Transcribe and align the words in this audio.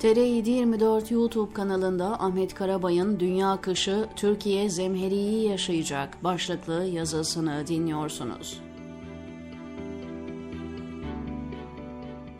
TR724 0.00 1.14
YouTube 1.14 1.52
kanalında 1.52 2.20
Ahmet 2.20 2.54
Karabay'ın 2.54 3.20
Dünya 3.20 3.60
Kışı 3.60 4.06
Türkiye 4.16 4.70
Zemheri'yi 4.70 5.48
yaşayacak 5.48 6.24
başlıklı 6.24 6.84
yazısını 6.84 7.66
dinliyorsunuz. 7.66 8.60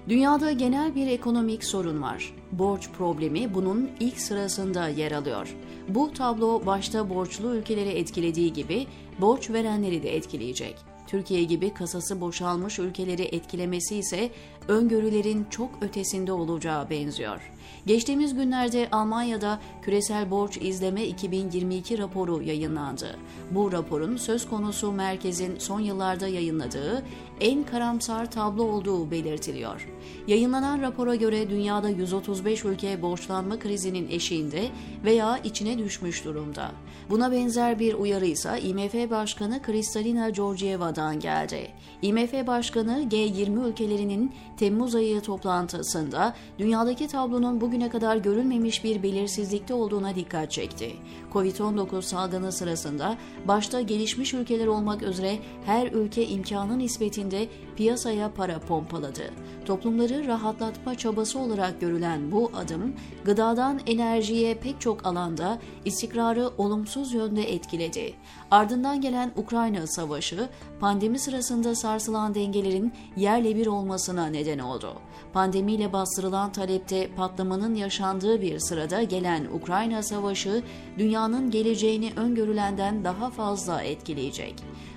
Dünyada 0.09 0.53
genel 0.53 0.95
bir 0.95 1.07
ekonomik 1.07 1.65
sorun 1.65 2.03
var. 2.03 2.35
Borç 2.53 2.91
problemi 2.99 3.55
bunun 3.55 3.91
ilk 4.01 4.21
sırasında 4.21 4.89
yer 4.89 5.13
alıyor. 5.13 5.57
Bu 5.89 6.13
tablo 6.13 6.67
başta 6.67 7.11
borçlu 7.11 7.55
ülkeleri 7.55 7.89
etkilediği 7.89 8.53
gibi 8.53 8.87
borç 9.21 9.51
verenleri 9.51 10.03
de 10.03 10.17
etkileyecek. 10.17 10.88
Türkiye 11.09 11.45
gibi 11.45 11.75
kasası 11.75 12.21
boşalmış 12.21 12.79
ülkeleri 12.79 13.23
etkilemesi 13.23 13.97
ise 13.97 14.31
öngörülerin 14.69 15.47
çok 15.51 15.71
ötesinde 15.83 16.33
olacağı 16.33 16.91
benziyor. 16.91 17.41
Geçtiğimiz 17.87 18.35
günlerde 18.35 18.89
Almanya'da 18.93 19.59
Küresel 19.83 20.31
Borç 20.31 20.59
İzleme 20.61 21.05
2022 21.05 21.99
raporu 21.99 22.43
yayınlandı. 22.43 23.19
Bu 23.51 23.73
raporun 23.73 24.17
söz 24.17 24.49
konusu 24.49 24.93
merkezin 24.93 25.59
son 25.59 25.81
yıllarda 25.81 26.29
yayınladığı 26.29 27.05
en 27.41 27.65
karamsar 27.65 28.31
tablo 28.31 28.63
olduğu 28.63 29.11
belirtiliyor. 29.11 29.89
Yayınlanan 30.27 30.83
rapora 30.83 31.15
göre 31.15 31.51
dünyada 31.51 31.89
135 31.89 32.65
ülke 32.65 33.03
borçlanma 33.03 33.59
krizinin 33.59 34.09
eşiğinde 34.09 34.69
veya 35.05 35.39
içine 35.39 35.79
düşmüş 35.79 36.25
durumda. 36.25 36.71
Buna 37.11 37.33
benzer 37.33 37.79
bir 37.79 37.95
uyarı 37.95 38.27
ise 38.27 38.61
IMF 38.61 39.11
Başkanı 39.11 39.63
Kristalina 39.63 40.31
Georgieva'dan 40.31 41.21
geldi. 41.21 41.69
IMF 42.03 42.47
Başkanı 42.47 43.03
G20 43.11 43.69
ülkelerinin 43.69 44.35
Temmuz 44.57 44.95
ayı 44.95 45.21
toplantısında 45.21 46.35
dünyadaki 46.59 47.07
tablonun 47.07 47.58
bugüne 47.61 47.89
kadar 47.89 48.17
görülmemiş 48.17 48.85
bir 48.85 49.03
belirsizlikte 49.03 49.75
olduğuna 49.75 50.15
dikkat 50.15 50.51
çekti. 50.51 50.97
Covid-19 51.33 52.03
salgını 52.03 52.53
sırasında 52.53 53.17
başta 53.49 53.81
gelişmiş 53.81 54.35
ülkeler 54.35 54.67
olmak 54.67 55.03
üzere 55.03 55.39
her 55.65 55.93
ülke 55.93 56.27
imkanı 56.27 56.79
nispetinde 56.79 57.49
piyasaya 57.77 58.33
para 58.35 58.59
pompaladı. 58.59 59.23
Toplumları 59.65 60.27
rahatlatma 60.27 60.95
çabası 60.95 61.39
olarak 61.39 61.81
görülen 61.81 62.33
bu 62.33 62.51
adım, 62.57 62.95
gıdadan 63.25 63.81
enerjiye 63.87 64.55
pek 64.55 64.81
çok 64.81 65.07
alanda 65.07 65.59
istikrarı 65.85 66.51
olumsuz 66.59 67.15
yönde 67.15 67.53
etkiledi. 67.53 68.15
Ardından 68.51 69.01
gelen 69.01 69.33
Ukrayna 69.37 69.87
Savaşı, 69.87 70.49
pandemi 70.81 71.19
sırasında 71.19 71.75
sarsılan 71.75 72.35
dengelerin 72.35 72.93
yerle 73.17 73.57
bir 73.57 73.67
olmasına 73.67 74.27
neden 74.27 74.59
oldu. 74.59 74.95
Pandemiyle 75.33 75.93
bastırılan 75.93 76.53
talepte 76.53 77.15
patlamanın 77.17 77.75
yaşandığı 77.75 78.43
bir 78.43 78.59
sırada 78.59 79.03
gelen 79.03 79.47
Ukrayna 79.53 80.03
Savaşı, 80.03 80.63
dünyanın 80.99 81.51
geleceğini 81.51 82.13
öngörülenden 82.17 83.05
daha 83.05 83.31
fazla 83.31 83.83
etkileyecek 83.83 84.55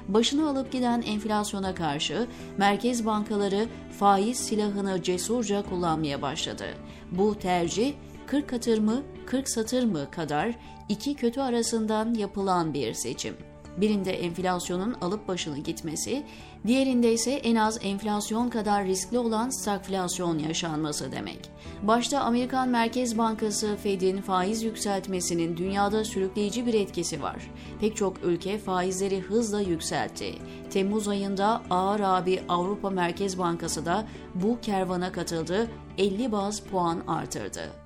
başını 0.07 0.49
alıp 0.49 0.71
giden 0.71 1.01
enflasyona 1.01 1.75
karşı 1.75 2.27
merkez 2.57 3.05
bankaları 3.05 3.67
faiz 3.99 4.37
silahını 4.37 5.03
cesurca 5.03 5.63
kullanmaya 5.69 6.21
başladı. 6.21 6.65
Bu 7.11 7.39
tercih 7.39 7.93
40 8.27 8.49
katır 8.49 8.79
mı 8.79 9.01
40 9.25 9.49
satır 9.49 9.83
mı 9.83 10.11
kadar 10.11 10.55
iki 10.89 11.15
kötü 11.15 11.41
arasından 11.41 12.13
yapılan 12.13 12.73
bir 12.73 12.93
seçim. 12.93 13.50
Birinde 13.77 14.11
enflasyonun 14.11 14.95
alıp 15.01 15.27
başını 15.27 15.57
gitmesi, 15.57 16.23
diğerinde 16.67 17.13
ise 17.13 17.31
en 17.31 17.55
az 17.55 17.79
enflasyon 17.83 18.49
kadar 18.49 18.85
riskli 18.85 19.19
olan 19.19 19.49
stagflasyon 19.49 20.39
yaşanması 20.39 21.11
demek. 21.11 21.39
Başta 21.81 22.19
Amerikan 22.19 22.69
Merkez 22.69 23.17
Bankası 23.17 23.75
Fed'in 23.75 24.21
faiz 24.21 24.63
yükseltmesinin 24.63 25.57
dünyada 25.57 26.05
sürükleyici 26.05 26.65
bir 26.65 26.73
etkisi 26.73 27.21
var. 27.21 27.51
Pek 27.79 27.95
çok 27.95 28.23
ülke 28.23 28.57
faizleri 28.57 29.19
hızla 29.19 29.61
yükseltti. 29.61 30.35
Temmuz 30.69 31.07
ayında 31.07 31.61
ağır 31.69 31.99
abi 31.99 32.41
Avrupa 32.49 32.89
Merkez 32.89 33.37
Bankası 33.37 33.85
da 33.85 34.07
bu 34.35 34.59
kervana 34.61 35.11
katıldı, 35.11 35.67
50 35.97 36.31
baz 36.31 36.59
puan 36.59 37.03
artırdı. 37.07 37.80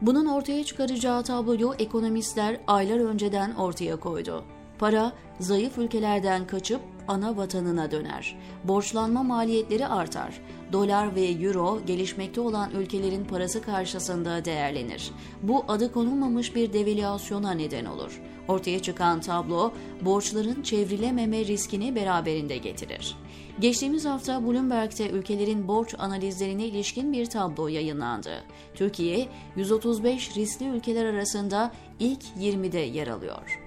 Bunun 0.00 0.26
ortaya 0.26 0.64
çıkaracağı 0.64 1.24
tabloyu 1.24 1.74
ekonomistler 1.78 2.60
aylar 2.66 2.98
önceden 2.98 3.54
ortaya 3.54 3.96
koydu. 3.96 4.44
Para 4.78 5.12
zayıf 5.40 5.78
ülkelerden 5.78 6.46
kaçıp 6.46 6.80
ana 7.08 7.36
vatanına 7.36 7.90
döner. 7.90 8.36
Borçlanma 8.64 9.22
maliyetleri 9.22 9.86
artar. 9.86 10.40
Dolar 10.72 11.14
ve 11.14 11.24
euro 11.26 11.80
gelişmekte 11.86 12.40
olan 12.40 12.70
ülkelerin 12.70 13.24
parası 13.24 13.62
karşısında 13.62 14.44
değerlenir. 14.44 15.10
Bu 15.42 15.64
adı 15.68 15.92
konulmamış 15.92 16.54
bir 16.54 16.72
devalüasyona 16.72 17.50
neden 17.50 17.84
olur. 17.84 18.20
Ortaya 18.48 18.82
çıkan 18.82 19.20
tablo 19.20 19.72
borçların 20.00 20.62
çevrilememe 20.62 21.44
riskini 21.44 21.94
beraberinde 21.94 22.56
getirir. 22.56 23.16
Geçtiğimiz 23.60 24.04
hafta 24.04 24.46
Bloomberg'te 24.46 25.10
ülkelerin 25.10 25.68
borç 25.68 25.94
analizlerine 25.98 26.64
ilişkin 26.64 27.12
bir 27.12 27.26
tablo 27.26 27.68
yayınlandı. 27.68 28.44
Türkiye 28.74 29.28
135 29.56 30.36
riskli 30.36 30.66
ülkeler 30.66 31.04
arasında 31.04 31.72
ilk 32.00 32.22
20'de 32.40 32.78
yer 32.78 33.08
alıyor. 33.08 33.65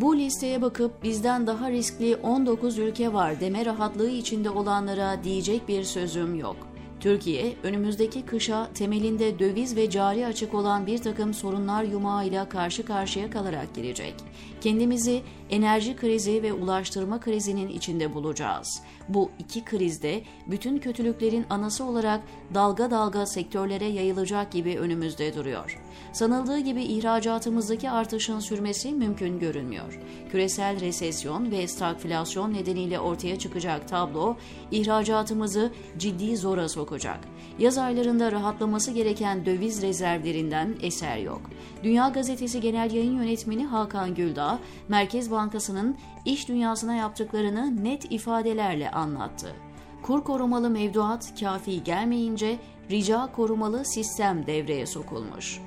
Bu 0.00 0.16
listeye 0.16 0.62
bakıp 0.62 1.02
bizden 1.02 1.46
daha 1.46 1.70
riskli 1.70 2.16
19 2.16 2.78
ülke 2.78 3.12
var 3.12 3.40
deme 3.40 3.64
rahatlığı 3.64 4.10
içinde 4.10 4.50
olanlara 4.50 5.24
diyecek 5.24 5.68
bir 5.68 5.84
sözüm 5.84 6.34
yok. 6.34 6.56
Türkiye, 7.00 7.54
önümüzdeki 7.62 8.22
kışa 8.22 8.72
temelinde 8.72 9.38
döviz 9.38 9.76
ve 9.76 9.90
cari 9.90 10.26
açık 10.26 10.54
olan 10.54 10.86
bir 10.86 10.98
takım 10.98 11.34
sorunlar 11.34 11.82
yumağıyla 11.82 12.48
karşı 12.48 12.84
karşıya 12.84 13.30
kalarak 13.30 13.74
girecek. 13.74 14.14
Kendimizi 14.60 15.22
enerji 15.50 15.96
krizi 15.96 16.42
ve 16.42 16.52
ulaştırma 16.52 17.20
krizinin 17.20 17.68
içinde 17.68 18.14
bulacağız. 18.14 18.82
Bu 19.08 19.30
iki 19.38 19.64
krizde 19.64 20.22
bütün 20.46 20.78
kötülüklerin 20.78 21.46
anası 21.50 21.84
olarak 21.84 22.20
dalga 22.54 22.90
dalga 22.90 23.26
sektörlere 23.26 23.84
yayılacak 23.84 24.52
gibi 24.52 24.78
önümüzde 24.78 25.34
duruyor. 25.34 25.82
Sanıldığı 26.12 26.58
gibi 26.58 26.82
ihracatımızdaki 26.82 27.90
artışın 27.90 28.40
sürmesi 28.40 28.92
mümkün 28.92 29.38
görünmüyor. 29.38 30.00
Küresel 30.30 30.80
resesyon 30.80 31.50
ve 31.50 31.68
stagflasyon 31.68 32.54
nedeniyle 32.54 33.00
ortaya 33.00 33.38
çıkacak 33.38 33.88
tablo 33.88 34.36
ihracatımızı 34.70 35.72
ciddi 35.98 36.36
zora 36.36 36.68
sokacak. 36.88 37.20
Yaz 37.58 37.78
aylarında 37.78 38.32
rahatlaması 38.32 38.90
gereken 38.90 39.46
döviz 39.46 39.82
rezervlerinden 39.82 40.76
eser 40.82 41.16
yok. 41.16 41.40
Dünya 41.82 42.08
Gazetesi 42.08 42.60
Genel 42.60 42.90
Yayın 42.90 43.16
Yönetmeni 43.16 43.66
Hakan 43.66 44.14
Güldağ, 44.14 44.58
Merkez 44.88 45.30
Bankası'nın 45.30 45.96
iş 46.24 46.48
dünyasına 46.48 46.94
yaptıklarını 46.94 47.84
net 47.84 48.12
ifadelerle 48.12 48.90
anlattı. 48.90 49.54
Kur 50.02 50.24
korumalı 50.24 50.70
mevduat 50.70 51.40
kafi 51.40 51.84
gelmeyince 51.84 52.58
rica 52.90 53.32
korumalı 53.32 53.84
sistem 53.84 54.46
devreye 54.46 54.86
sokulmuş. 54.86 55.60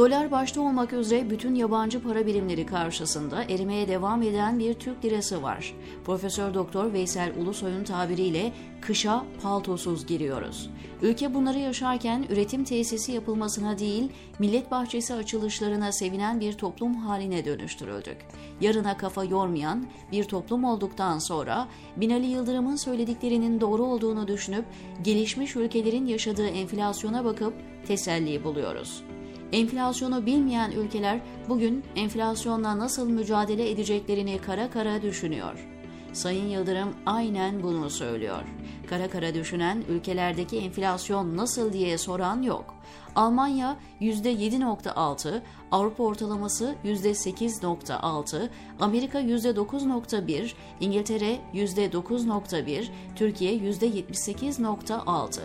Dolar 0.00 0.30
başta 0.30 0.60
olmak 0.60 0.92
üzere 0.92 1.30
bütün 1.30 1.54
yabancı 1.54 2.02
para 2.02 2.26
birimleri 2.26 2.66
karşısında 2.66 3.44
erimeye 3.44 3.88
devam 3.88 4.22
eden 4.22 4.58
bir 4.58 4.74
Türk 4.74 5.04
lirası 5.04 5.42
var. 5.42 5.74
Profesör 6.04 6.54
Doktor 6.54 6.92
Veysel 6.92 7.32
Ulusoy'un 7.38 7.84
tabiriyle 7.84 8.52
kışa 8.80 9.24
paltosuz 9.42 10.06
giriyoruz. 10.06 10.70
Ülke 11.02 11.34
bunları 11.34 11.58
yaşarken 11.58 12.26
üretim 12.30 12.64
tesisi 12.64 13.12
yapılmasına 13.12 13.78
değil, 13.78 14.08
millet 14.38 14.70
bahçesi 14.70 15.14
açılışlarına 15.14 15.92
sevinen 15.92 16.40
bir 16.40 16.52
toplum 16.52 16.94
haline 16.94 17.44
dönüştürüldük. 17.44 18.16
Yarına 18.60 18.96
kafa 18.96 19.24
yormayan 19.24 19.86
bir 20.12 20.24
toplum 20.24 20.64
olduktan 20.64 21.18
sonra 21.18 21.68
Binali 21.96 22.26
Yıldırım'ın 22.26 22.76
söylediklerinin 22.76 23.60
doğru 23.60 23.84
olduğunu 23.84 24.28
düşünüp 24.28 24.64
gelişmiş 25.02 25.56
ülkelerin 25.56 26.06
yaşadığı 26.06 26.48
enflasyona 26.48 27.24
bakıp 27.24 27.54
teselli 27.86 28.44
buluyoruz. 28.44 29.02
Enflasyonu 29.52 30.26
bilmeyen 30.26 30.70
ülkeler 30.70 31.20
bugün 31.48 31.84
enflasyonla 31.96 32.78
nasıl 32.78 33.08
mücadele 33.08 33.70
edeceklerini 33.70 34.38
kara 34.38 34.70
kara 34.70 35.02
düşünüyor. 35.02 35.66
Sayın 36.12 36.46
Yıldırım 36.48 36.88
aynen 37.06 37.62
bunu 37.62 37.90
söylüyor. 37.90 38.42
Kara 38.86 39.10
kara 39.10 39.34
düşünen 39.34 39.84
ülkelerdeki 39.88 40.58
enflasyon 40.58 41.36
nasıl 41.36 41.72
diye 41.72 41.98
soran 41.98 42.42
yok. 42.42 42.74
Almanya 43.16 43.76
%7.6, 44.00 45.40
Avrupa 45.70 46.02
ortalaması 46.02 46.74
%8.6, 46.84 48.48
Amerika 48.80 49.20
%9.1, 49.20 50.52
İngiltere 50.80 51.38
%9.1, 51.54 52.88
Türkiye 53.16 53.58
%78.6. 53.58 55.40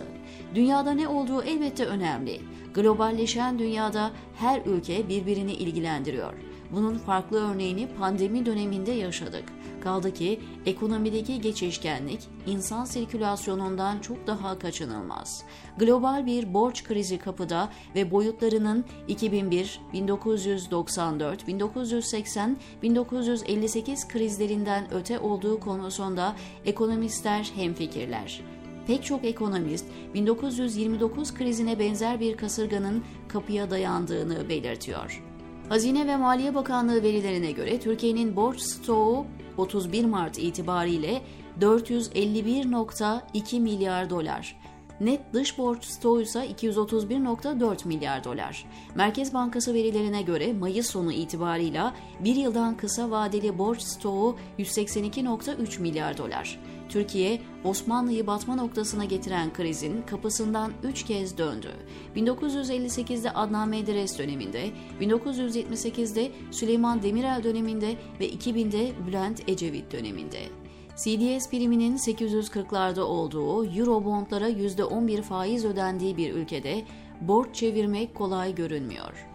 Dünyada 0.54 0.92
ne 0.92 1.08
olduğu 1.08 1.42
elbette 1.42 1.86
önemli. 1.86 2.40
Globalleşen 2.76 3.58
dünyada 3.58 4.10
her 4.38 4.62
ülke 4.66 5.08
birbirini 5.08 5.52
ilgilendiriyor. 5.52 6.34
Bunun 6.72 6.98
farklı 6.98 7.50
örneğini 7.50 7.88
pandemi 7.98 8.46
döneminde 8.46 8.92
yaşadık. 8.92 9.44
Kaldı 9.80 10.14
ki 10.14 10.40
ekonomideki 10.66 11.40
geçişkenlik 11.40 12.20
insan 12.46 12.84
sirkülasyonundan 12.84 13.98
çok 13.98 14.26
daha 14.26 14.58
kaçınılmaz. 14.58 15.44
Global 15.78 16.26
bir 16.26 16.54
borç 16.54 16.84
krizi 16.84 17.18
kapıda 17.18 17.68
ve 17.94 18.10
boyutlarının 18.10 18.84
2001, 19.08 19.80
1994, 19.92 21.46
1980, 21.46 22.56
1958 22.82 24.08
krizlerinden 24.08 24.94
öte 24.94 25.18
olduğu 25.18 25.60
konusunda 25.60 26.36
ekonomistler 26.64 27.52
hemfikirler. 27.54 28.40
Pek 28.86 29.04
çok 29.04 29.24
ekonomist 29.24 29.84
1929 30.14 31.34
krizine 31.34 31.78
benzer 31.78 32.20
bir 32.20 32.36
kasırganın 32.36 33.04
kapıya 33.28 33.70
dayandığını 33.70 34.48
belirtiyor. 34.48 35.22
Hazine 35.68 36.06
ve 36.06 36.16
Maliye 36.16 36.54
Bakanlığı 36.54 37.02
verilerine 37.02 37.52
göre 37.52 37.80
Türkiye'nin 37.80 38.36
borç 38.36 38.60
stoğu 38.60 39.26
31 39.56 40.04
Mart 40.04 40.38
itibariyle 40.38 41.22
451.2 41.60 43.60
milyar 43.60 44.10
dolar. 44.10 44.56
Net 45.00 45.20
dış 45.32 45.58
borç 45.58 45.84
stoğu 45.84 46.20
ise 46.20 46.46
231.4 46.46 47.88
milyar 47.88 48.24
dolar. 48.24 48.64
Merkez 48.94 49.34
Bankası 49.34 49.74
verilerine 49.74 50.22
göre 50.22 50.52
Mayıs 50.52 50.90
sonu 50.90 51.12
itibarıyla 51.12 51.94
bir 52.20 52.36
yıldan 52.36 52.76
kısa 52.76 53.10
vadeli 53.10 53.58
borç 53.58 53.82
stoğu 53.82 54.36
182.3 54.58 55.80
milyar 55.80 56.18
dolar. 56.18 56.60
Türkiye, 56.88 57.40
Osmanlı'yı 57.64 58.26
batma 58.26 58.54
noktasına 58.54 59.04
getiren 59.04 59.52
krizin 59.52 60.02
kapısından 60.02 60.72
üç 60.82 61.04
kez 61.04 61.38
döndü. 61.38 61.70
1958'de 62.16 63.30
Adnan 63.30 63.68
Menderes 63.68 64.18
döneminde, 64.18 64.70
1978'de 65.00 66.32
Süleyman 66.50 67.02
Demirel 67.02 67.40
döneminde 67.44 67.96
ve 68.20 68.28
2000'de 68.28 69.06
Bülent 69.06 69.48
Ecevit 69.48 69.92
döneminde. 69.92 70.65
CDS 70.96 71.50
priminin 71.50 71.96
840'larda 71.96 73.00
olduğu, 73.00 73.64
Eurobondlara 73.64 74.48
%11 74.48 75.22
faiz 75.22 75.64
ödendiği 75.64 76.16
bir 76.16 76.34
ülkede 76.34 76.82
borç 77.20 77.54
çevirmek 77.54 78.14
kolay 78.14 78.54
görünmüyor. 78.54 79.26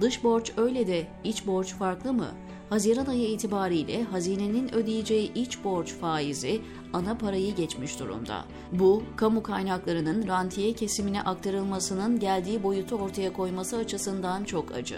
Dış 0.00 0.24
borç 0.24 0.52
öyle 0.56 0.86
de 0.86 1.06
iç 1.24 1.46
borç 1.46 1.74
farklı 1.74 2.12
mı? 2.12 2.28
Haziran 2.70 3.06
ayı 3.06 3.28
itibariyle 3.28 4.02
hazinenin 4.02 4.74
ödeyeceği 4.74 5.32
iç 5.34 5.64
borç 5.64 5.92
faizi 5.94 6.60
ana 6.92 7.18
parayı 7.18 7.54
geçmiş 7.54 8.00
durumda. 8.00 8.44
Bu, 8.72 9.02
kamu 9.16 9.42
kaynaklarının 9.42 10.28
rantiye 10.28 10.72
kesimine 10.72 11.22
aktarılmasının 11.22 12.20
geldiği 12.20 12.62
boyutu 12.62 12.96
ortaya 12.96 13.32
koyması 13.32 13.76
açısından 13.76 14.44
çok 14.44 14.72
acı. 14.72 14.96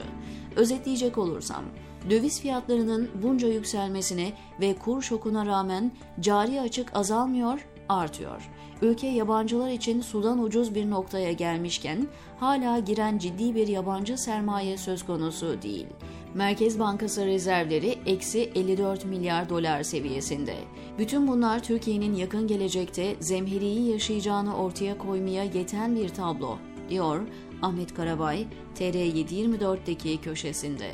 Özetleyecek 0.57 1.19
olursam, 1.19 1.65
döviz 2.11 2.41
fiyatlarının 2.41 3.11
bunca 3.23 3.49
yükselmesine 3.49 4.33
ve 4.61 4.75
kur 4.75 5.03
şokuna 5.03 5.47
rağmen 5.47 5.93
cari 6.21 6.61
açık 6.61 6.97
azalmıyor, 6.97 7.67
artıyor. 7.89 8.51
Ülke 8.83 9.07
yabancılar 9.07 9.71
için 9.71 10.01
sudan 10.01 10.43
ucuz 10.43 10.75
bir 10.75 10.91
noktaya 10.91 11.33
gelmişken 11.33 12.09
hala 12.41 12.79
giren 12.79 13.19
ciddi 13.19 13.55
bir 13.55 13.69
yabancı 13.69 14.19
sermaye 14.19 14.77
söz 14.77 15.07
konusu 15.07 15.63
değil. 15.63 15.87
Merkez 16.35 16.79
Bankası 16.79 17.27
rezervleri 17.27 17.99
eksi 18.07 18.41
54 18.55 19.05
milyar 19.05 19.49
dolar 19.49 19.83
seviyesinde. 19.83 20.55
Bütün 20.99 21.29
bunlar 21.29 21.63
Türkiye'nin 21.63 22.15
yakın 22.15 22.47
gelecekte 22.47 23.17
zemheriyi 23.21 23.91
yaşayacağını 23.91 24.57
ortaya 24.57 24.99
koymaya 24.99 25.45
yeten 25.45 25.97
bir 25.97 26.09
tablo, 26.09 26.59
diyor 26.89 27.21
Ahmet 27.63 27.95
Karabay, 27.95 28.47
TR724'deki 28.79 30.21
köşesinde. 30.21 30.91